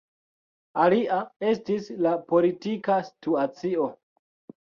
Alia 0.85 1.17
estis 1.51 1.89
la 2.05 2.13
politika 2.31 2.97
situacio. 3.11 3.87